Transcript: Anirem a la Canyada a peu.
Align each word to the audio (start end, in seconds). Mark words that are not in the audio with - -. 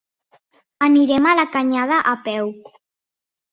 Anirem 0.87 1.27
a 1.31 1.35
la 1.41 1.45
Canyada 1.57 2.01
a 2.15 2.17
peu. 2.31 2.53